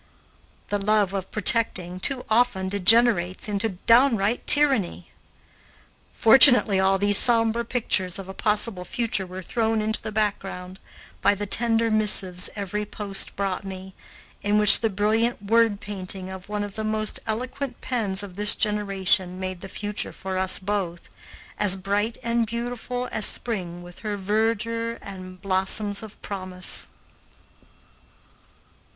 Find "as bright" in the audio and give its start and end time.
21.59-22.17